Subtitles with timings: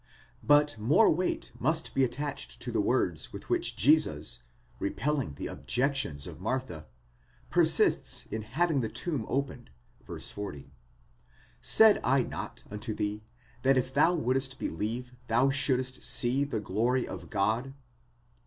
[0.43, 4.39] 27 But more weight must be attached to the words with which Jesus,
[4.79, 6.25] repelling the objections.
[6.25, 6.87] of Martha,
[7.51, 9.69] persists in having the tomb opened
[10.07, 10.19] (v.
[10.19, 10.71] 40):
[11.61, 13.21] Said I not unto thee
[13.61, 17.75] that tf thou wouldst believe thou shouldst see the glory of God?